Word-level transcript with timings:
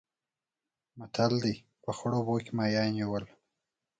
متل 0.97 1.31
دی: 1.43 1.55
په 1.83 1.91
خړو 1.97 2.17
اوبو 2.19 2.35
کې 2.43 2.51
ماهیان 2.57 2.89
نیول. 2.97 3.25